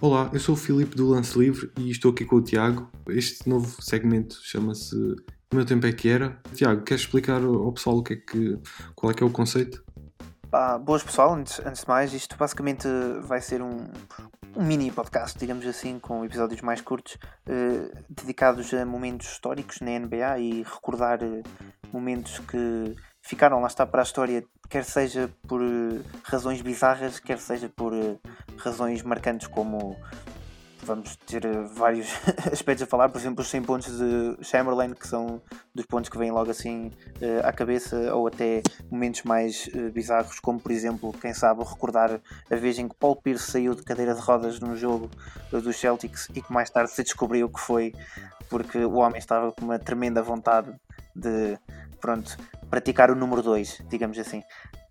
[0.00, 2.88] Olá, eu sou o Filipe do Lance Livre e estou aqui com o Tiago.
[3.08, 4.94] Este novo segmento chama-se
[5.52, 6.40] O meu tempo é que era.
[6.54, 8.56] Tiago, queres explicar ao pessoal o que é que,
[8.94, 9.84] qual é que é o conceito?
[10.52, 12.86] Ah, boas pessoal, antes, antes de mais, isto basicamente
[13.22, 13.88] vai ser um,
[14.56, 17.18] um mini podcast, digamos assim, com episódios mais curtos,
[17.48, 21.42] eh, dedicados a momentos históricos na NBA e recordar eh,
[21.92, 27.38] momentos que ficaram lá está para a história, quer seja por eh, razões bizarras, quer
[27.38, 28.16] seja por eh,
[28.58, 29.96] razões marcantes como
[30.82, 32.08] vamos ter eh, vários
[32.52, 35.40] aspectos a falar, por exemplo, os 100 pontos de Chamberlain, que são
[35.74, 36.92] dos pontos que vêm logo assim
[37.42, 42.78] à cabeça, ou até momentos mais bizarros, como por exemplo, quem sabe, recordar a vez
[42.78, 45.10] em que Paul Pierce saiu de cadeira de rodas num jogo
[45.50, 47.94] dos Celtics e que mais tarde se descobriu que foi
[48.48, 50.74] porque o homem estava com uma tremenda vontade
[51.18, 51.58] de,
[52.00, 52.36] pronto,
[52.70, 54.42] praticar o número 2, digamos assim.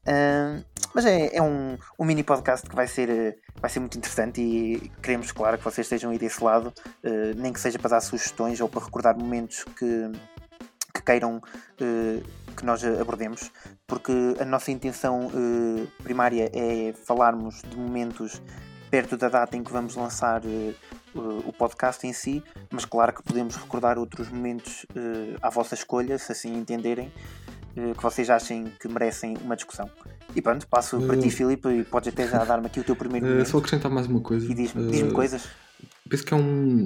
[0.08, 0.64] Uh,
[0.94, 4.90] mas é, é um, um, mini podcast que vai ser, vai ser muito interessante e
[5.02, 6.68] queremos, claro, que vocês estejam aí desse lado,
[7.04, 10.12] uh, nem que seja para dar sugestões ou para recordar momentos que,
[10.94, 13.52] que queiram uh, que nós abordemos,
[13.86, 15.30] porque a nossa intenção
[16.02, 18.42] primária é falarmos de momentos
[18.90, 20.42] perto da data em que vamos lançar
[21.20, 24.86] o podcast em si, mas claro que podemos recordar outros momentos
[25.42, 27.12] à vossa escolha, se assim entenderem.
[27.78, 29.88] Eh, que vocês achem que merecem uma discussão.
[30.36, 32.96] E pronto, passo para ti, eh, Filipe, e podes até já dar-me aqui o teu
[32.96, 34.52] primeiro uh, Só acrescentar mais uma coisa.
[34.52, 35.48] E diz-me diz coisas.
[36.10, 36.84] Penso que é, um,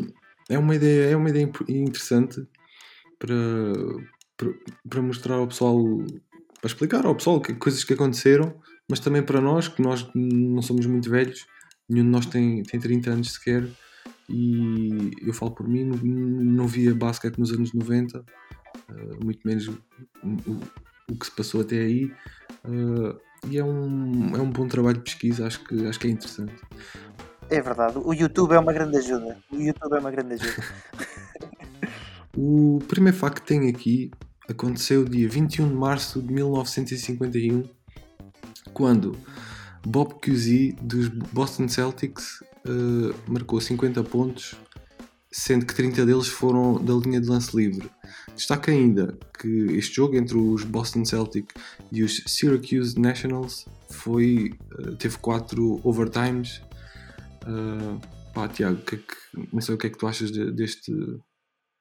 [0.49, 2.45] é, uma ideia, é uma ideia interessante
[3.17, 3.35] para,
[4.35, 4.49] para,
[4.89, 5.77] para mostrar ao pessoal,
[6.59, 8.53] para explicar ao pessoal que, coisas que aconteceram,
[8.89, 11.45] mas também para nós, que nós não somos muito velhos,
[11.87, 13.65] nenhum de nós tem, tem 30 anos sequer,
[14.31, 18.23] e eu falo por mim, não, não via basquete nos anos 90
[18.89, 19.77] uh, muito menos o,
[20.23, 20.59] o,
[21.11, 22.11] o, que se passou até aí.
[22.65, 26.11] Uh, e é um, é um bom trabalho de pesquisa, acho que, acho que é
[26.11, 26.53] interessante.
[27.49, 29.37] É verdade, o YouTube é uma grande ajuda.
[29.51, 30.63] O YouTube é uma grande ajuda.
[32.37, 34.11] o primeiro facto que tenho aqui
[34.47, 37.63] aconteceu dia 21 de março de 1951,
[38.73, 39.17] quando
[39.85, 44.55] Bob Cousy dos Boston Celtics uh, marcou 50 pontos
[45.31, 47.89] sendo que 30 deles foram da linha de lance livre.
[48.35, 49.47] Destaca ainda que
[49.77, 51.53] este jogo entre os Boston Celtic
[51.91, 56.61] e os Syracuse Nationals foi, uh, teve 4 overtimes.
[57.43, 57.99] Uh,
[58.33, 60.93] pá, Tiago, que é que, não sei o que é que tu achas de, deste,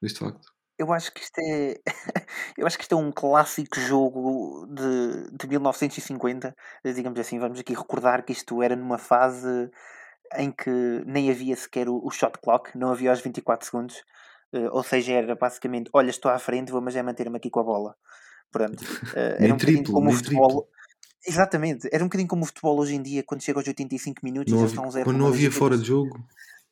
[0.00, 0.49] deste facto.
[0.80, 1.74] Eu acho que isto é.
[2.56, 6.56] eu acho que isto é um clássico jogo de, de 1950.
[6.82, 9.70] Digamos assim, vamos aqui recordar que isto era numa fase
[10.36, 10.70] em que
[11.04, 13.96] nem havia sequer o, o shot clock, não havia os 24 segundos,
[14.54, 17.60] uh, ou seja, era basicamente: olha, estou à frente, vou mas é manter-me aqui com
[17.60, 17.94] a bola.
[18.50, 20.48] Pronto, uh, era um triplo, como o futebol.
[20.48, 20.68] Triplo.
[21.26, 24.50] Exatamente, era um bocadinho como o futebol hoje em dia, quando chega aos 85 minutos
[24.50, 25.04] não e já estão zero.
[25.04, 26.18] Quando não havia fora de jogo.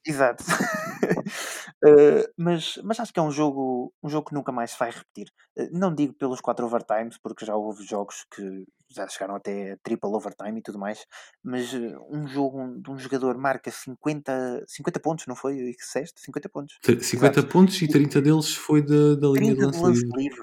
[0.08, 0.42] Exato.
[0.42, 4.90] uh, mas, mas acho que é um jogo, um jogo que nunca mais se vai
[4.90, 5.30] repetir.
[5.56, 10.08] Uh, não digo pelos 4 overtimes, porque já houve jogos que já chegaram até triple
[10.08, 11.04] overtime e tudo mais,
[11.44, 15.58] mas uh, um jogo de um jogador marca 50, 50 pontos, não foi?
[15.58, 16.78] E que 50 pontos.
[16.82, 17.52] 50 Exato.
[17.52, 20.22] pontos e 30 deles foi da, da linha de lance, lance livre.
[20.22, 20.40] livre.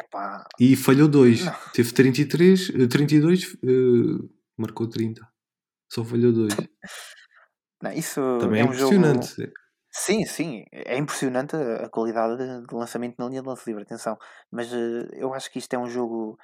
[0.00, 1.42] Epá, e falhou 2.
[1.74, 3.54] Teve 33, 32,
[4.56, 5.28] marcou 30.
[5.90, 6.54] Só falhou 2.
[7.82, 9.26] Não, isso Também é, é um impressionante.
[9.36, 9.52] Jogo...
[9.90, 14.16] Sim, sim, é impressionante a qualidade de lançamento na linha de lance livre, atenção.
[14.50, 16.38] Mas uh, eu acho que isto é um jogo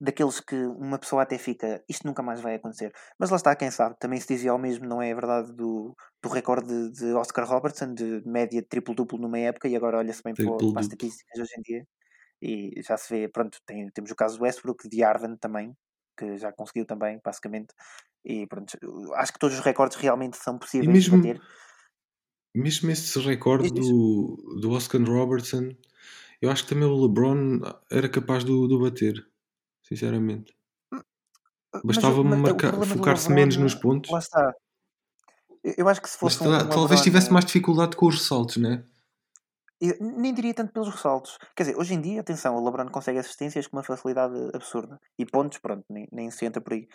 [0.00, 2.92] daqueles que uma pessoa até fica, isto nunca mais vai acontecer.
[3.18, 6.28] Mas lá está, quem sabe, também se dizia ao mesmo, não é verdade, do, do
[6.28, 10.44] recorde de, de Oscar Robertson, de média triplo-duplo numa época, e agora olha-se bem para,
[10.44, 11.86] para as estatísticas hoje em dia,
[12.42, 15.72] e já se vê, pronto, tem, temos o caso do Westbrook, de Arden também,
[16.18, 17.72] que já conseguiu também, basicamente,
[18.24, 18.76] e pronto,
[19.14, 21.42] acho que todos os recordes realmente são possíveis mesmo, de bater.
[22.54, 25.74] Mesmo esse recorde do, do Oscar Robertson,
[26.40, 29.26] eu acho que também o LeBron era capaz de, de bater,
[29.82, 30.56] sinceramente.
[30.92, 31.00] Hum,
[31.84, 32.22] Bastava
[32.86, 34.10] focar-se menos nos pontos.
[34.10, 34.54] Lá está.
[35.76, 36.44] Eu acho que se fosse.
[36.46, 38.84] Mas, um, talvez tivesse mais dificuldade com os ressaltos, né?
[39.80, 41.36] Eu nem diria tanto pelos ressaltos.
[41.56, 45.00] Quer dizer, hoje em dia, atenção, o LeBron consegue assistências com uma facilidade absurda.
[45.18, 46.88] E pontos, pronto, nem, nem se entra por aí.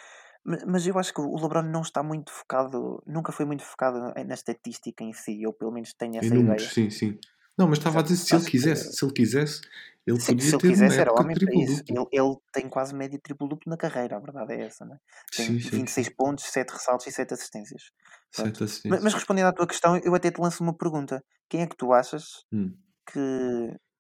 [0.44, 4.34] Mas eu acho que o LeBron não está muito focado, nunca foi muito focado na
[4.34, 6.74] estatística em si, ou pelo menos tenho essa em números, ideia.
[6.74, 7.20] Sim, sim.
[7.58, 9.62] Não, mas estava a dizer se ele quisesse, se ele quisesse,
[10.08, 11.84] ele sim, podia se ele ter quisesse, era homem para isso.
[11.90, 14.98] Ele, ele, tem quase média triplo duplo na carreira, a verdade é essa, né?
[15.36, 16.14] Tem sim, 26 sim.
[16.16, 17.92] pontos, 7 ressaltos e 7 assistências.
[18.32, 18.90] 7 assistências.
[18.90, 21.22] Mas, mas, respondendo à tua questão, eu até te lanço uma pergunta.
[21.50, 22.74] Quem é que tu achas hum.
[23.06, 23.20] que,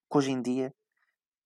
[0.10, 0.74] que hoje em dia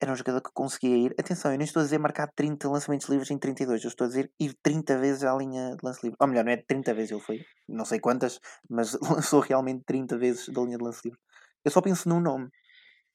[0.04, 1.16] era um jogador que conseguia ir.
[1.20, 4.08] Atenção, eu nem estou a dizer marcar 30 lançamentos livres em 32, eu estou a
[4.08, 6.18] dizer ir 30 vezes à linha de lance livre.
[6.20, 8.40] Ou melhor, não é 30 vezes, ele foi, não sei quantas,
[8.70, 11.20] mas lançou realmente 30 vezes da linha de lance livre.
[11.66, 12.50] Eu só penso num nome.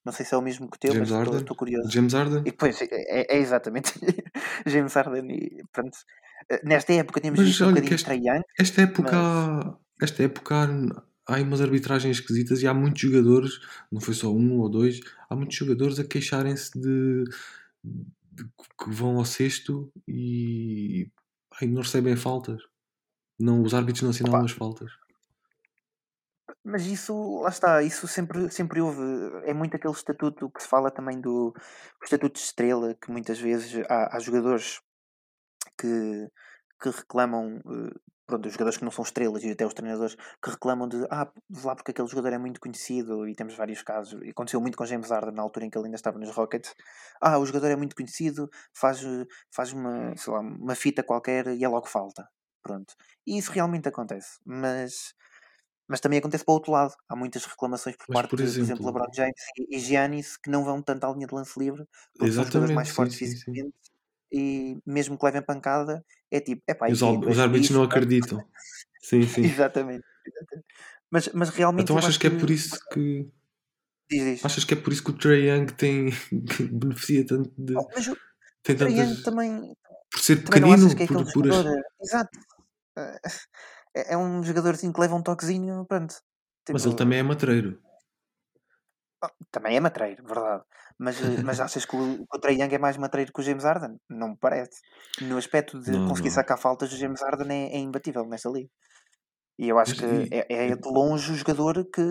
[0.04, 1.90] Não sei se é o mesmo que o teu, James mas estou, estou curioso.
[1.90, 2.38] James Harden?
[2.40, 3.92] E depois, é, é- é exatamente
[4.66, 5.98] James Harden e pronto.
[6.48, 8.42] Eh, Nesta época temos Mas visto um olha bocadinho este- Young.
[8.58, 9.74] Esta época, Mas-
[10.10, 10.66] esta época
[11.28, 13.60] há, umas arbitragens esquisitas e há muitos jogadores,
[13.92, 17.24] não foi só um ou dois, há muitos jogadores a queixarem-se de,
[17.84, 21.10] de que vão ao sexto e
[21.60, 22.60] ai, não recebem faltas.
[23.38, 24.46] Não, os árbitros não assinalam Opa.
[24.46, 24.90] as faltas.
[26.64, 29.00] Mas isso, lá está, isso sempre, sempre houve.
[29.44, 31.54] É muito aquele estatuto que se fala também do
[32.00, 34.80] o estatuto de estrela, que muitas vezes há, há jogadores
[35.78, 36.28] que,
[36.82, 37.98] que reclamam, eh,
[38.28, 41.32] pronto, os jogadores que não são estrelas e até os treinadores que reclamam de ah,
[41.64, 44.20] lá porque aquele jogador é muito conhecido e temos vários casos.
[44.22, 46.74] E aconteceu muito com James Harden na altura em que ele ainda estava nos Rockets.
[47.20, 49.00] Ah, o jogador é muito conhecido, faz,
[49.50, 52.28] faz uma, sei lá, uma fita qualquer e é logo falta.
[52.62, 52.94] Pronto.
[53.26, 55.14] E isso realmente acontece, mas
[55.88, 56.94] mas também acontece para o outro lado.
[57.08, 60.64] Há muitas reclamações por Mas, parte por exemplo, LeBron James e, e Giannis que não
[60.64, 61.86] vão tanto à linha de lance livre
[62.18, 63.58] porque são jogadores mais Exatamente, sim, fortes sim, sim.
[64.32, 68.44] E mesmo que levem pancada é tipo, é pá, os, os árbitros não acreditam.
[69.00, 69.42] Sim, sim.
[69.42, 70.04] Exatamente.
[70.26, 70.66] exatamente.
[71.10, 71.84] Mas, mas realmente.
[71.84, 73.28] Então achas que é por isso que.
[74.10, 74.44] Diz, diz.
[74.44, 77.76] Achas que é por isso que o Trae Young tem, que beneficia tanto de.
[77.76, 78.16] Oh, mas o
[78.62, 79.22] Tem Young tantas.
[79.22, 79.76] também,
[80.10, 81.82] Por ser pequenino, é por, por as- jogador.
[82.02, 82.38] Exato.
[82.96, 83.20] Eh,
[83.96, 86.14] É, é um jogadorzinho que leva um toquezinho, pronto.
[86.70, 87.80] Mas Tipo, ele também é matreiro.
[89.22, 90.64] Ah, Também é matreiro, verdade.
[90.98, 93.42] Mas, eh, mas achas que o, que o Trae Young é mais matreiro que o
[93.42, 93.98] James Harden?
[94.08, 94.80] Não me parece.
[95.20, 96.30] No aspecto de Não, conseguir não.
[96.30, 98.70] sacar faltas, o James Harden é, é imbatível nesta liga.
[99.58, 102.02] E eu acho que é, é de longe o jogador que.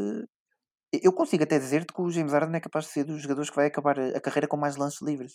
[0.91, 3.55] Eu consigo até dizer-te que o James Harden é capaz de ser dos jogadores que
[3.55, 5.33] vai acabar a a carreira com mais lances livres.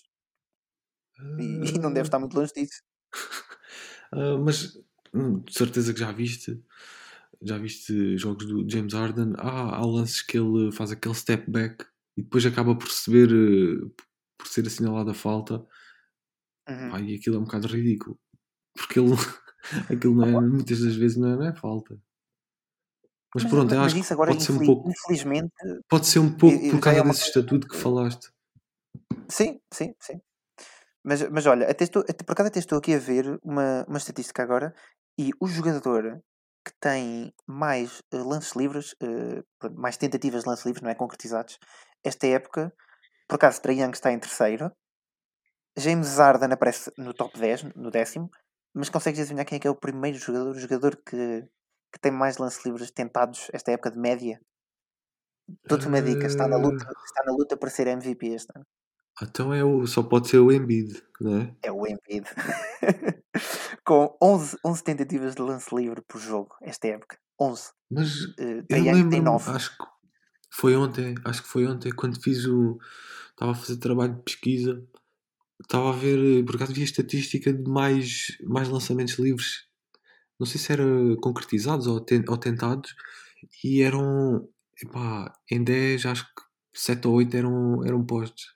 [1.39, 1.47] E,
[1.77, 2.81] e não deve estar muito longe disso.
[4.13, 4.79] Ah, mas
[5.15, 6.63] hum, de certeza que já viste.
[7.43, 9.33] Já viste jogos do James Harden?
[9.37, 11.85] Ah, há lances que ele faz aquele step back
[12.17, 13.29] e depois acaba por receber.
[13.31, 13.91] eh,
[14.43, 15.65] por ser assinalada a falta.
[16.69, 16.91] Uhum.
[16.91, 18.19] Pá, e aquilo é um bocado ridículo.
[18.75, 19.11] Porque ele,
[19.91, 21.99] aquilo não é, muitas das vezes não é, não é falta.
[23.35, 25.53] Mas, Mas, pronto, mas acho que agora, pode ser um pouco, infelizmente,
[25.88, 28.31] pode ser um pouco por causa é desse estatuto que falaste.
[29.27, 30.21] Sim, sim, sim.
[31.03, 33.97] Mas, mas olha, até estou, até, por acaso até estou aqui a ver uma, uma
[33.97, 34.75] estatística agora
[35.19, 36.23] e o jogador
[36.64, 40.94] que tem mais eh, lances livres, eh, pronto, mais tentativas de lances livres, não é?
[40.94, 41.59] Concretizados,
[42.05, 42.73] esta época,
[43.29, 44.73] por acaso Trae Young está em terceiro,
[45.76, 48.31] James Harden aparece no top 10, no décimo,
[48.75, 51.43] mas consegues adivinhar quem é que é o primeiro jogador, o jogador que,
[51.93, 54.41] que tem mais lances livres tentados esta época de média?
[55.64, 58.67] Dou-te uma dica, está na luta, está na luta para ser MVP este ano.
[59.20, 61.55] Então é o, só pode ser o Embiid, não é?
[61.62, 62.25] É o Embiid.
[63.85, 67.19] Com 11, 11 tentativas de lance livre por jogo, esta época.
[67.41, 67.70] 11.
[67.91, 69.50] Mas Uh, eu 9.
[69.50, 69.85] acho que
[70.50, 72.79] foi ontem, acho que foi ontem, quando fiz o.
[73.31, 74.85] Estava a fazer trabalho de pesquisa,
[75.62, 79.67] estava a ver, por acaso vi a estatística de mais, mais lançamentos livres,
[80.38, 80.85] não sei se era
[81.23, 82.94] concretizados ou, ten- ou tentados,
[83.64, 84.49] e eram,
[84.82, 86.43] epá, em 10, acho que
[86.75, 88.51] 7 ou 8 eram, eram postes.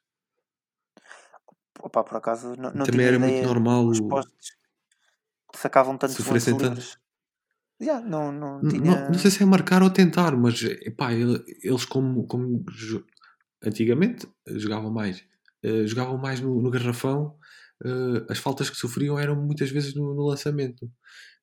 [1.82, 4.56] Opa, por acaso, não, não Também era muito normal os postes
[5.54, 6.64] sacavam tantos tanto.
[6.64, 6.98] livres.
[7.80, 8.82] Já, não, não tinha...
[8.82, 12.64] Não, não sei se é marcar ou tentar, mas epá, ele- eles como, como
[13.64, 15.24] antigamente eh, jogavam mais,
[15.62, 17.38] eh, jogavam mais no, no garrafão,
[17.84, 20.90] eh, as faltas que sofriam eram muitas vezes no, no lançamento.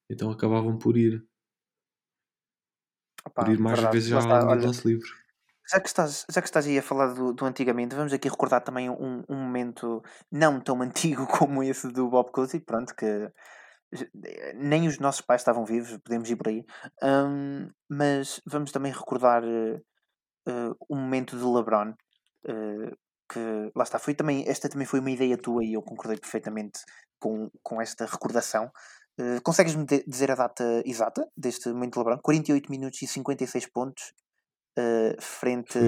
[0.09, 1.23] Então acabavam por ir,
[3.35, 3.93] por ir mais verdade.
[3.93, 5.09] vezes já está, olha, lance livre.
[5.71, 8.61] Já que, estás, já que estás aí a falar do, do antigamente, vamos aqui recordar
[8.61, 13.31] também um, um momento não tão antigo como esse do Bob Cousy, pronto, que
[14.55, 16.65] nem os nossos pais estavam vivos, podemos ir por aí.
[17.03, 19.79] Hum, mas vamos também recordar eh,
[20.47, 21.93] eh, um momento de LeBron,
[22.47, 22.91] eh,
[23.31, 23.39] que
[23.75, 26.81] lá está, foi também, esta também foi uma ideia tua e eu concordei perfeitamente
[27.19, 28.71] com, com esta recordação.
[29.19, 32.19] Eh, Consegues-me dizer a data exata deste momento de LeBron?
[32.21, 34.13] 48 minutos e 56 pontos
[34.77, 35.79] eh, frente,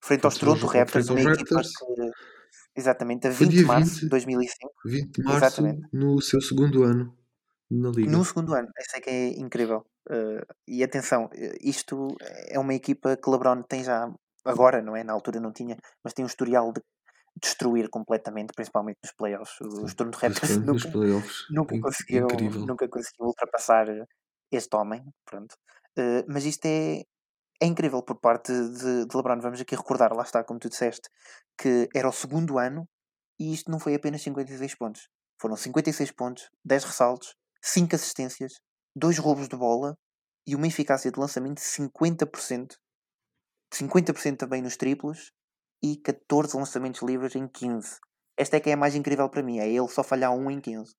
[0.00, 2.10] frente aos Toronto Raptors, uma equipa que,
[2.76, 4.00] exatamente, a Foi 20 de março 20.
[4.02, 5.88] de 2005, 20 de março, Exatamente.
[5.92, 7.16] no seu segundo ano
[7.70, 8.10] na Liga.
[8.10, 8.68] no segundo ano.
[8.76, 9.84] Essa é que é incrível.
[10.10, 12.16] Eh, e atenção, eh, isto
[12.48, 14.08] é uma equipa que LeBron tem já
[14.44, 15.02] agora, não é?
[15.04, 16.80] Na altura não tinha, mas tem um historial de
[17.42, 19.60] destruir completamente, principalmente nos playoffs.
[19.60, 20.88] Os Toronto Raptors nunca,
[21.50, 21.76] nunca
[22.10, 22.66] Incrível.
[22.66, 23.86] nunca conseguiram ultrapassar
[24.50, 25.54] este homem, pronto.
[25.98, 27.02] Eh, mas isto é,
[27.60, 29.40] é incrível por parte de, de LeBron.
[29.40, 31.08] Vamos aqui recordar, lá está, como tu disseste,
[31.58, 32.88] que era o segundo ano
[33.38, 35.08] e isto não foi apenas 56 pontos.
[35.40, 38.54] Foram 56 pontos, 10 ressaltos, 5 assistências,
[38.94, 39.96] 2 roubos de bola
[40.46, 42.76] e uma eficácia de lançamento de 50%.
[43.74, 45.32] 50% também nos triplos
[45.82, 47.98] e 14 lançamentos livres em 15.
[48.36, 50.60] Esta é que é a mais incrível para mim, é ele só falhar um em
[50.60, 50.94] 15.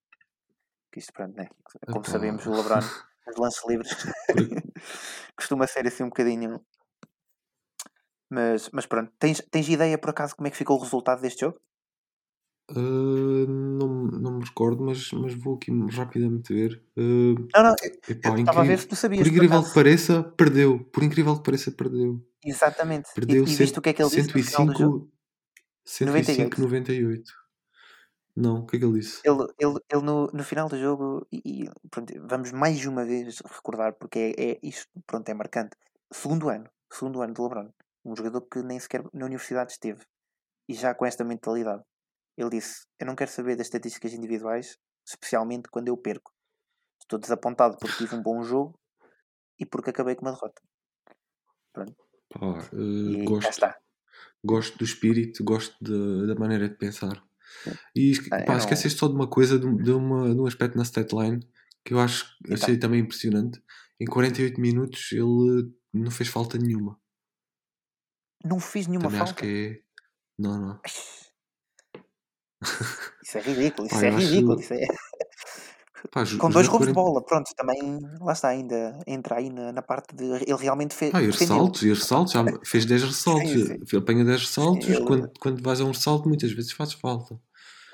[0.91, 1.47] Que isto, pronto, né?
[1.87, 2.11] Como Epá.
[2.11, 2.79] sabemos, o LeBron,
[3.27, 3.95] os lances livres,
[5.47, 6.59] costuma ser assim um bocadinho.
[8.29, 11.41] Mas, mas pronto, tens, tens ideia por acaso como é que ficou o resultado deste
[11.41, 11.57] jogo?
[12.69, 16.83] Uh, não, não me recordo, mas, mas vou aqui rapidamente ver.
[16.97, 17.75] Uh, não, não,
[18.09, 19.25] epá, estava a ver se tu sabias.
[19.25, 20.83] Por incrível que pareça, perdeu.
[20.91, 22.21] Por incrível que pareça, perdeu.
[22.43, 23.09] Exatamente.
[23.15, 25.11] Perdeu e, e viste o que é que ele 105, disse no final do jogo?
[25.85, 26.61] 105, 98.
[26.61, 27.33] 98.
[28.39, 29.19] Não, o que é que ele disse?
[29.25, 33.39] Ele, ele, ele no, no final do jogo, e, e pronto, vamos mais uma vez
[33.39, 35.75] recordar, porque é, é isto, pronto, é marcante.
[36.13, 37.71] Segundo ano, segundo ano de LeBron,
[38.05, 40.05] um jogador que nem sequer na universidade esteve,
[40.69, 41.81] e já com esta mentalidade.
[42.37, 46.31] Ele disse: Eu não quero saber das estatísticas individuais, especialmente quando eu perco.
[47.01, 48.79] Estou desapontado porque tive um bom jogo
[49.59, 50.61] e porque acabei com uma derrota.
[51.73, 51.95] Pronto.
[52.29, 53.65] Pá, uh, gosto,
[54.45, 57.26] gosto do espírito, gosto de, da maneira de pensar.
[57.95, 58.57] E ah, pá, não...
[58.57, 61.39] esqueceste só de uma coisa, de, de, uma, de um aspecto na statline
[61.83, 62.55] que eu acho então.
[62.55, 63.61] achei também impressionante.
[63.99, 66.99] Em 48 minutos ele não fez falta nenhuma.
[68.43, 69.33] Não fiz nenhuma também falta?
[69.33, 69.81] acho que é.
[70.37, 70.81] Não, não.
[73.23, 74.53] Isso é ridículo, isso Pá, é ridículo.
[74.53, 74.61] Acho...
[74.61, 74.87] Isso é...
[76.11, 76.87] Pá, Com dois roubos 40...
[76.87, 80.93] de bola, pronto, também lá está, ainda entra aí na, na parte de ele realmente
[80.93, 81.13] fez.
[81.13, 83.73] Ah, e ressaltos, e ressaltos, já fez 10 ressaltos, sim, sim.
[83.73, 85.05] ele apanha 10 ressaltos, ele...
[85.05, 87.39] quando, quando vais a um ressalto muitas vezes faz falta.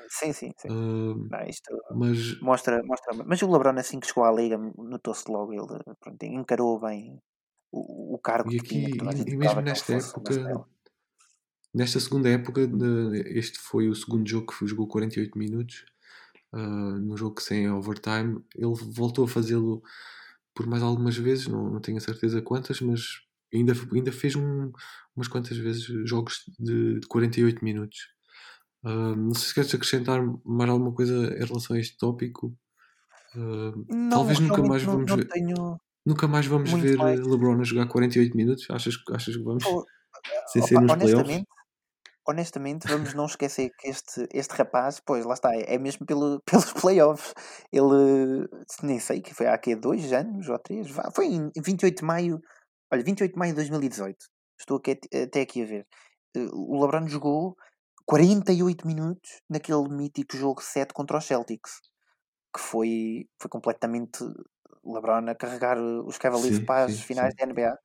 [0.10, 0.68] Sim, sim, sim.
[0.70, 2.40] Uh, Não, isto mas...
[2.40, 3.14] mostra, mostra.
[3.26, 5.66] Mas o Lebron, assim que chegou à liga, notou-se logo, ele
[6.00, 7.20] pronto, encarou bem
[7.72, 9.12] o, o cargo e aqui, que tinha.
[9.26, 10.68] E, e mesmo nesta época,
[11.74, 12.62] nesta segunda época,
[13.26, 15.86] este foi o segundo jogo que jogou 48 minutos.
[16.54, 19.82] Uh, no jogo sem overtime, ele voltou a fazê-lo
[20.54, 23.02] por mais algumas vezes, não, não tenho a certeza quantas, mas
[23.52, 24.72] ainda, ainda fez um,
[25.16, 28.08] umas quantas vezes jogos de, de 48 minutos.
[28.84, 32.56] Uh, não sei se queres acrescentar mais alguma coisa em relação a este tópico.
[33.36, 35.30] Uh, não, talvez nunca mais vamos não, ver.
[36.06, 37.20] Nunca mais vamos ver mais.
[37.20, 38.68] LeBron a jogar 48 minutos.
[38.70, 39.64] Achas, achas que vamos?
[39.66, 39.86] Oh,
[40.52, 41.44] sem ser nos playoffs?
[42.28, 46.72] Honestamente, vamos não esquecer que este, este rapaz, pois lá está, é mesmo pelo, pelos
[46.74, 47.34] playoffs.
[47.72, 48.48] Ele,
[48.82, 52.40] nem sei, que foi há aqui dois anos ou três, foi em 28 de maio,
[52.92, 54.18] olha, 28 de maio de 2018.
[54.60, 55.88] Estou aqui, até aqui a ver.
[56.36, 57.56] Eh, o LeBron jogou
[58.06, 61.80] 48 minutos naquele mítico jogo 7 contra os Celtics,
[62.56, 64.24] que foi, foi completamente
[64.86, 67.46] LeBron a carregar os Cavaliers sim, para as sim, finais sim.
[67.46, 67.78] da NBA.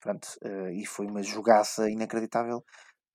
[0.00, 2.62] Pronto, uh, e foi uma jogaça inacreditável.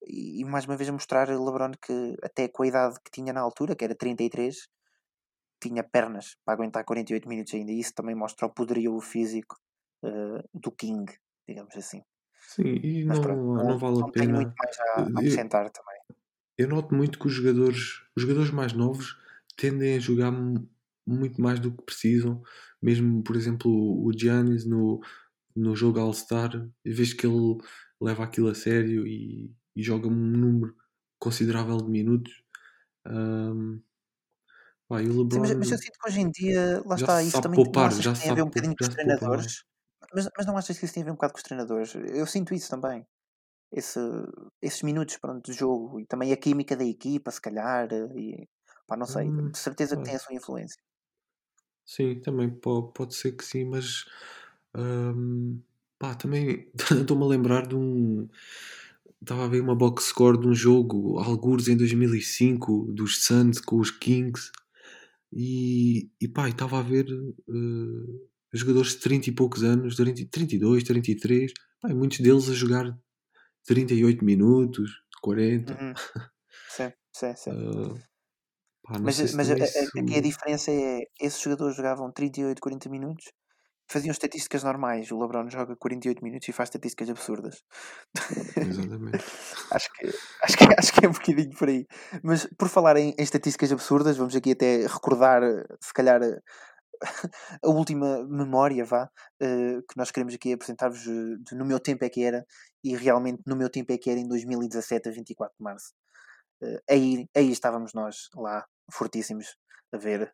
[0.06, 3.12] E, e, mais uma vez a mostrar a LeBron que, até com a idade que
[3.12, 4.68] tinha na altura, que era 33,
[5.62, 7.72] tinha pernas para aguentar 48 minutos ainda.
[7.72, 9.58] E isso também mostra o poderio físico
[10.04, 11.12] uh, do King,
[11.48, 12.02] digamos assim.
[12.48, 14.26] Sim, e Mas, não, pronto, não, não, vale a pena.
[14.26, 16.00] Tenho muito mais a, a acrescentar eu, também
[16.60, 19.18] eu noto muito que os jogadores, os jogadores mais novos
[19.56, 20.30] tendem a jogar
[21.08, 22.44] muito mais do que precisam.
[22.82, 25.00] Mesmo, por exemplo, o Giannis no,
[25.56, 27.58] no jogo All-Star, vejo que ele
[28.02, 29.50] leva aquilo a sério e,
[29.80, 30.76] e joga um número
[31.18, 32.44] considerável de minutos.
[33.08, 33.82] Um,
[34.88, 37.64] pá, LeBron, Sim, mas, mas, eu sinto que hoje em dia, lá está, isso também
[37.64, 39.64] poupar, já tem a ver um bocadinho com os treinadores.
[40.14, 41.94] Mas, mas não achas que isso tem a ver um bocado com os treinadores?
[41.96, 43.06] Eu sinto isso também
[43.72, 44.00] esse,
[44.62, 48.48] esses minutos pronto, de jogo e também a química da equipa, se calhar, e
[48.88, 50.82] pá, não sei, hum, de certeza que tem a sua influência.
[51.86, 54.06] Sim, também pode, pode ser que sim, mas
[54.76, 55.62] hum,
[55.98, 56.72] pá, também
[57.02, 58.28] estou-me a lembrar de um.
[59.22, 63.78] Estava a ver uma box score de um jogo, alguns em 2005, dos Suns com
[63.78, 64.50] os Kings,
[65.32, 70.84] e, e pá, estava a ver uh, jogadores de 30 e poucos anos, 30, 32,
[70.84, 72.98] 33, pá, muitos deles a jogar
[73.66, 74.90] 38 minutos,
[75.22, 75.74] 40.
[75.74, 75.94] Uhum.
[76.70, 77.52] Sim, sim, sim.
[77.52, 77.96] Uh,
[78.84, 80.00] pá, mas mas a, isso...
[80.00, 83.26] aqui a diferença é: esses jogadores jogavam 38, 40 minutos,
[83.90, 85.12] faziam estatísticas normais.
[85.12, 87.64] O LeBron joga 48 minutos e faz estatísticas absurdas.
[88.56, 89.18] Exatamente.
[89.72, 90.08] acho, que,
[90.44, 91.86] acho, que, acho que é um bocadinho por aí.
[92.24, 95.42] Mas por falar em, em estatísticas absurdas, vamos aqui até recordar,
[95.82, 96.22] se calhar,
[97.64, 99.10] a última memória, vá,
[99.42, 102.46] uh, que nós queremos aqui apresentar-vos uh, no meu tempo é que era,
[102.84, 105.94] e realmente no meu tempo é que era em 2017, a 24 de março.
[106.90, 109.56] Aí, aí estávamos nós, lá, fortíssimos,
[109.94, 110.34] a ver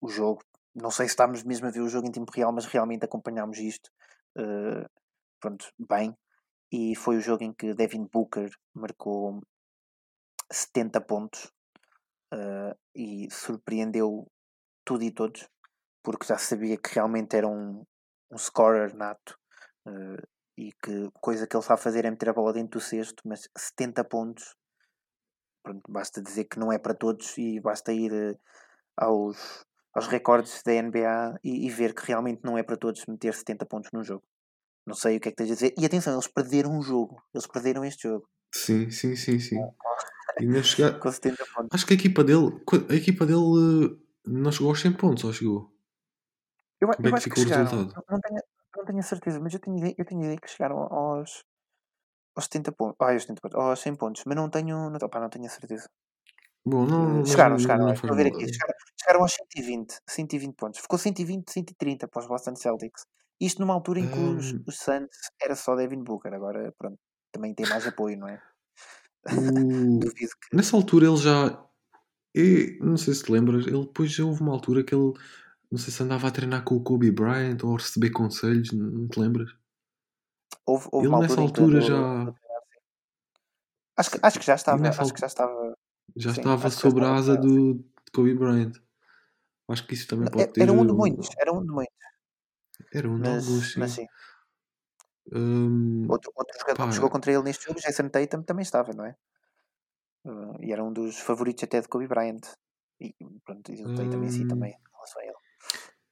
[0.00, 0.42] o jogo.
[0.74, 3.58] Não sei se estávamos mesmo a ver o jogo em tempo real, mas realmente acompanhámos
[3.58, 3.90] isto.
[5.40, 6.16] pronto, bem.
[6.72, 9.42] E foi o jogo em que Devin Booker marcou
[10.50, 11.52] 70 pontos
[12.32, 14.26] uh, e surpreendeu
[14.84, 15.48] tudo e todos,
[16.02, 17.84] porque já sabia que realmente era um,
[18.30, 19.38] um scorer nato
[19.86, 20.26] uh,
[20.56, 23.48] e que coisa que ele sabe fazer é meter a bola dentro do cesto, mas
[23.56, 24.54] 70 pontos,
[25.62, 28.38] pronto, basta dizer que não é para todos e basta ir uh,
[28.96, 33.34] aos, aos recordes da NBA e, e, ver que realmente não é para todos meter
[33.34, 34.24] 70 pontos num jogo.
[34.86, 35.74] Não sei o que é que tens a dizer.
[35.78, 37.22] E atenção, eles perderam um jogo.
[37.32, 38.26] Eles perderam este jogo.
[38.54, 39.60] Sim, sim, sim, sim.
[40.40, 40.98] E chegar...
[41.00, 41.68] Com 70 pontos.
[41.72, 45.72] Acho que a equipa dele, a equipa dele não chegou aos 100 pontos, ou chegou?
[46.80, 47.62] Eu, Como eu é que ficou que chegaram.
[47.62, 48.04] o resultado?
[48.10, 48.42] Não tenho,
[48.76, 51.44] não tenho a certeza, mas eu tenho ideia, eu tenho ideia que chegaram aos,
[52.34, 52.96] aos 70 pontos.
[53.00, 55.48] Ah, aos 70 pontos, aos 100 pontos, mas não tenho, não, opa, não tenho a
[55.48, 55.88] certeza.
[56.64, 60.80] Bom, não, chegaram, chegaram, não, não ver aqui, chegaram, chegaram aos 120, 120 pontos.
[60.80, 63.04] Ficou 120, 130 para os Boston Celtics.
[63.40, 65.10] Isto numa altura em que os, os Suns
[65.42, 66.98] era só Devin Booker, agora pronto,
[67.32, 68.40] também tem mais apoio, não é?
[70.04, 70.10] O...
[70.10, 70.26] que...
[70.52, 71.64] Nessa altura ele já.
[72.34, 75.12] E, não sei se te lembras, ele depois já houve uma altura que ele
[75.72, 79.08] não sei se andava a treinar com o Kobe Bryant ou a receber conselhos, não
[79.08, 79.50] te lembras?
[80.66, 82.34] Houve, houve ele nessa altura, já.
[83.96, 84.86] Acho que, acho que já estava.
[84.86, 85.74] Acho que já estava.
[86.16, 88.72] Já sim, estava sobre a asa do, de Kobe Bryant.
[89.68, 90.62] Acho que isso também pode ter.
[90.62, 91.28] Era um de muitos.
[91.38, 91.96] Era um de muitos.
[92.92, 93.80] Era um de alguns, sim.
[93.80, 94.06] Mas sim.
[95.32, 99.06] Um, outro, outro jogador que jogou contra ele neste jogo, Jason Tatum, também estava, não
[99.06, 99.16] é?
[100.24, 102.40] Uh, e era um dos favoritos até de Kobe Bryant.
[103.00, 103.14] E
[103.44, 105.36] pronto, e o Tatum um, em si também, em relação a ele.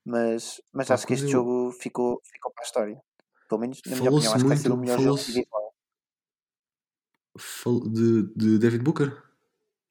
[0.04, 1.30] Mas, mas Pá, acho que este eu...
[1.30, 3.02] jogo ficou, ficou para a história.
[3.48, 5.74] Pelo menos, na minha opinião, acho que vai ser o melhor jogo individual.
[7.90, 9.29] De, de David Booker?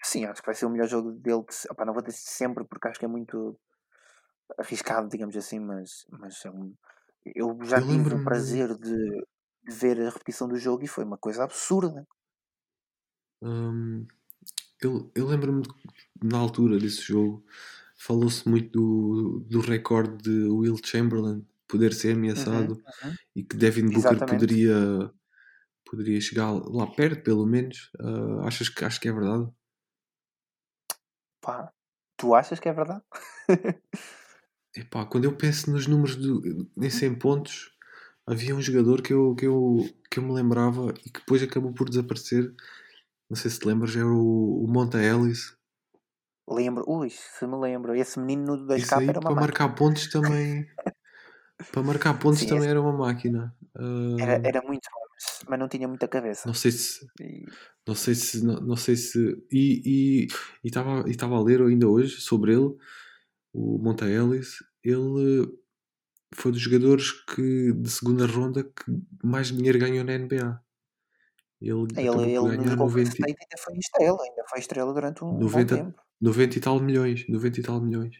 [0.03, 1.41] Sim, acho que vai ser o melhor jogo dele.
[1.41, 3.59] De, opa, não vou dizer sempre, porque acho que é muito
[4.57, 6.73] arriscado, digamos assim, mas, mas é um,
[7.35, 9.25] eu já eu tive o prazer de
[9.67, 12.07] ver a repetição do jogo e foi uma coisa absurda.
[13.41, 14.05] Hum,
[14.81, 15.63] eu, eu lembro-me
[16.21, 17.45] na altura desse jogo
[17.95, 23.15] falou-se muito do, do recorde de Will Chamberlain poder ser ameaçado uhum, uhum.
[23.35, 24.31] e que Devin Booker Exatamente.
[24.31, 25.11] poderia
[25.85, 29.49] poderia chegar lá perto pelo menos uh, achas que acho que é verdade
[31.49, 31.71] Pá,
[32.17, 33.01] tu achas que é verdade
[34.75, 37.71] Epá, quando eu penso nos números do, em 100 pontos
[38.27, 39.77] havia um jogador que eu, que, eu,
[40.09, 42.53] que eu me lembrava e que depois acabou por desaparecer
[43.29, 45.57] não sei se te lembras era o, o Monta Ellis
[46.51, 49.41] Lembro, ui, se me lembro, esse menino do 2K aí, era uma para máquina.
[49.41, 50.67] marcar pontos também.
[51.71, 52.69] para marcar pontos Sim, também esse...
[52.71, 53.55] era uma máquina.
[53.75, 54.19] Uh...
[54.19, 54.99] Era, era muito bom,
[55.47, 56.47] mas, não tinha muita cabeça.
[56.47, 57.05] Não sei se.
[57.21, 57.45] E...
[57.87, 58.45] Não sei se.
[58.45, 59.43] Não, não sei se.
[59.51, 60.27] E
[60.63, 62.75] estava e, e a ler ainda hoje sobre ele,
[63.53, 64.63] o Monta Ellis.
[64.83, 65.47] Ele
[66.33, 70.61] foi dos jogadores que, de segunda ronda que mais dinheiro ganhou na NBA.
[71.61, 73.11] Ele, ele, ele nos 90...
[73.25, 76.01] ainda foi estrela, ainda foi estrela durante um 90, bom tempo.
[76.21, 78.15] 90 e tal milhões, 90 e tal milhões.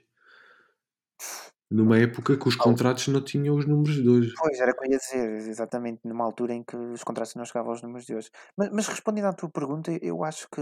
[1.71, 4.33] Numa época que os contratos não tinham os números de hoje.
[4.39, 7.45] Pois, era o que eu ia dizer, exatamente numa altura em que os contratos não
[7.45, 8.31] chegavam aos números de hoje.
[8.57, 10.61] Mas, mas respondendo à tua pergunta, eu acho que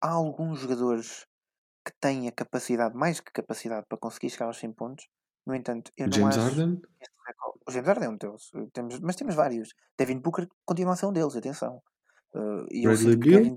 [0.00, 1.26] há alguns jogadores
[1.84, 5.08] que têm a capacidade, mais que capacidade, para conseguir chegar aos 100 pontos.
[5.44, 6.46] No entanto, eu não James acho.
[6.46, 6.82] Harden?
[7.66, 9.74] O James Harden é um deles, temos, mas temos vários.
[9.98, 11.82] Devin Booker continua a ser um deles, atenção.
[12.34, 13.54] Uh, e Bradley também.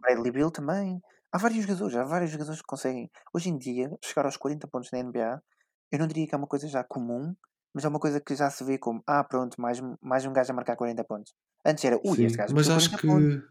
[0.00, 1.02] Bradley Bill também.
[1.34, 3.10] Há vários jogadores, há vários jogadores que conseguem.
[3.34, 5.42] Hoje em dia, chegar aos 40 pontos na NBA,
[5.90, 7.34] eu não diria que é uma coisa já comum,
[7.74, 10.52] mas é uma coisa que já se vê como, ah, pronto, mais, mais um gajo
[10.52, 11.34] a marcar 40 pontos.
[11.66, 13.42] Antes era, ui, Sim, este gajo mas acho que pontos.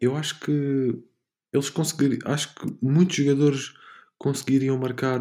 [0.00, 1.02] eu acho que
[1.52, 3.74] eles conseguiriam, acho que muitos jogadores
[4.16, 5.18] conseguiriam marcar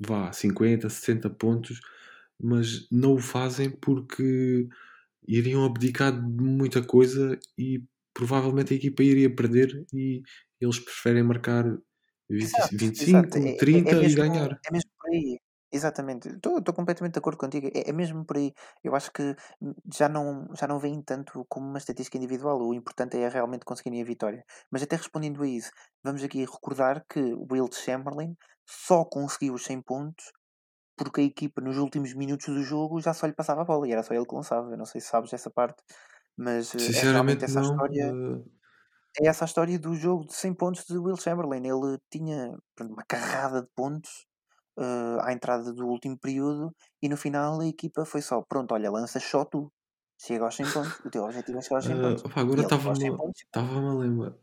[0.00, 1.80] vá, 50, 60 pontos,
[2.42, 4.68] mas não o fazem porque
[5.28, 10.22] iriam abdicar de muita coisa e provavelmente a equipa iria perder e
[10.60, 11.64] eles preferem marcar
[12.28, 13.56] 20, exato, 25, exato.
[13.58, 14.60] 30 é, é, é mesmo, e ganhar.
[14.66, 15.40] É mesmo por aí.
[15.70, 17.66] Exatamente, estou, completamente de acordo contigo.
[17.74, 18.54] É, é, mesmo por aí.
[18.82, 19.36] Eu acho que
[19.94, 22.58] já não, já não vem tanto como uma estatística individual.
[22.60, 24.44] O importante é realmente conseguirem a vitória.
[24.70, 25.70] Mas até respondendo a isso,
[26.02, 28.34] vamos aqui recordar que o Will Chamberlain
[28.66, 30.32] só conseguiu os 100 pontos
[30.96, 33.92] porque a equipa nos últimos minutos do jogo já só lhe passava a bola e
[33.92, 34.70] era só ele que lançava.
[34.70, 35.82] Eu não sei se sabes essa parte.
[36.36, 37.70] Mas eh, é realmente essa não.
[37.70, 38.12] história.
[38.12, 38.57] Uh...
[39.20, 41.66] É essa a história do jogo de 100 pontos de Will Chamberlain.
[41.66, 44.26] Ele tinha uma carrada de pontos
[44.78, 48.90] uh, à entrada do último período e no final a equipa foi só: pronto, olha,
[48.90, 49.70] lança só tu.
[50.20, 51.00] Chega aos 100 pontos.
[51.04, 52.24] O teu objetivo é chegar aos 100 uh, pontos.
[52.24, 53.06] Opa, agora estava-me
[53.88, 54.34] a lembrar.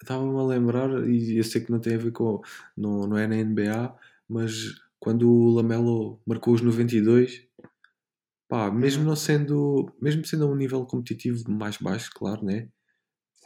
[0.00, 2.40] Estava-me a lembrar, e eu sei que não tem a ver com.
[2.76, 3.96] Não, não é na NBA,
[4.28, 4.52] mas
[4.98, 7.48] quando o Lamelo marcou os 92,
[8.48, 9.08] Pá, mesmo Uhum.
[9.08, 12.68] não sendo, mesmo sendo a um nível competitivo mais baixo, claro, né?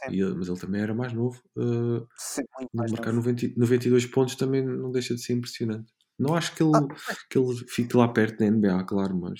[0.03, 0.13] Sim.
[0.15, 1.41] E mas ele também era mais novo.
[1.57, 3.29] uh, Sim, muito de mais marcar novo.
[3.29, 5.91] 90, 92 pontos também não deixa de ser impressionante.
[6.19, 9.39] Não acho que ele, Ah, que ele fique lá perto da NBA, claro, mas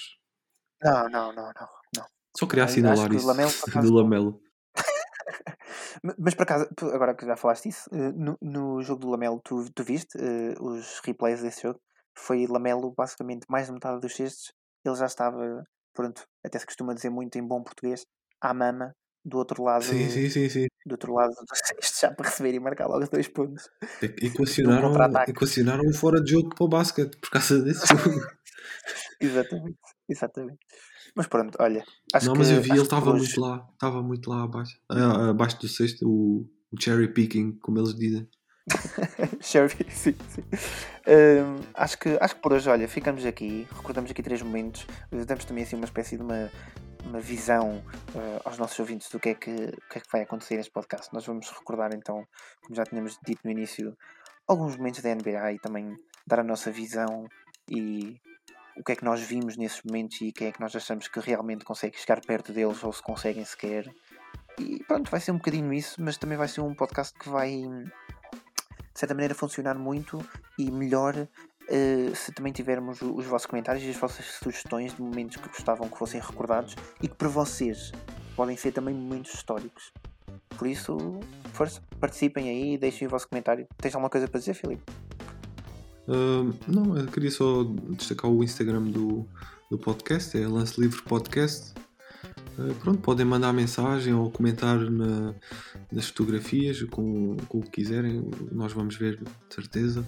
[0.82, 1.68] Não, não, não, não.
[1.96, 2.06] não.
[2.36, 4.42] só queria assinalar isso Lamelo, acaso, do Lamelo.
[6.04, 9.42] Ma- Mas por acaso, agora que já falaste isso, eh, no, no jogo do Lamelo,
[9.44, 11.80] tu, tu viste eh, os replays desse jogo?
[12.16, 14.52] Foi Lamelo, basicamente, mais de metade dos cestos.
[14.86, 18.06] Ele já estava, pronto, até se costuma dizer muito em bom português,
[18.42, 18.94] à mama,
[19.28, 20.68] do outro lado, Sim, sim, sim, sim.
[20.86, 23.70] do outro lado do cesto, já para receber e marcar logo dois pontos.
[24.02, 25.32] Equacionaram, contra-ataque.
[25.32, 28.26] equacionaram um fora de jogo para o basquete por causa desse jogo.
[29.20, 29.78] Exatamente,
[30.10, 30.60] exatamente.
[31.16, 31.84] Mas pronto, olha,
[32.24, 35.60] não, mas eu vi, ele estava hoje- muito lá, estava muito lá abaixo, ah, abaixo
[35.60, 38.28] do sexto, o, o cherry picking, como eles dizem.
[39.42, 40.44] Sherry, sim, sim.
[41.08, 44.86] Hum, acho, que, acho que por hoje, olha, ficamos aqui, recordamos aqui três momentos,
[45.26, 46.52] damos também assim uma espécie de uma,
[47.08, 47.82] uma visão
[48.14, 50.72] eh, aos nossos ouvintes do que, é que, o que é que vai acontecer neste
[50.72, 51.14] podcast.
[51.14, 52.28] Nós vamos recordar então,
[52.62, 53.98] como já tínhamos dito no início,
[54.48, 57.28] alguns momentos da NBA e também dar a nossa visão
[57.70, 58.20] e
[58.78, 61.20] o que é que nós vimos nesses momentos e quem é que nós achamos que
[61.20, 63.90] realmente consegue chegar perto deles ou se conseguem sequer.
[64.60, 67.52] E pronto, vai ser um bocadinho isso, mas também vai ser um podcast que vai
[67.52, 70.20] de certa maneira funcionar muito
[70.58, 71.28] e melhor
[71.70, 75.88] eh, se também tivermos os vossos comentários e as vossas sugestões de momentos que gostavam
[75.90, 77.92] que fossem recordados e que para vocês
[78.36, 79.92] podem ser também momentos históricos.
[80.58, 80.98] Por isso,
[81.54, 83.68] força, participem aí deixem o vosso comentário.
[83.78, 84.84] Tens alguma coisa para dizer, Filipe?
[86.08, 89.28] Ah, não, eu queria só destacar o Instagram do,
[89.70, 91.74] do podcast, é Lance Livre Podcast.
[92.60, 95.34] Ah, pronto, podem mandar mensagem ou comentar na-
[95.92, 100.06] nas fotografias com, com o que quiserem, nós vamos ver de certeza.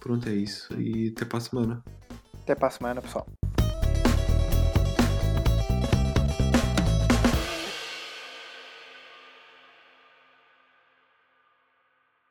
[0.00, 0.72] Pronto, é isso.
[0.80, 1.84] E até para semana.
[2.42, 3.26] Até para semana, pessoal.